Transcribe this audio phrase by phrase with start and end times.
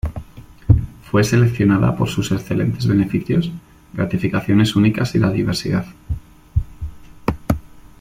[1.03, 3.51] Fue seleccionada por sus excelentes beneficios,
[3.93, 5.85] gratificaciones únicas y la diversidad.